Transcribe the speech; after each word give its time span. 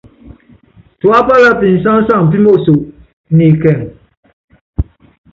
Tuápála 0.99 1.51
pisáŋsaŋ 1.59 2.21
pímoso 2.31 2.73
ni 3.35 3.45
ikɛŋ. 3.51 3.79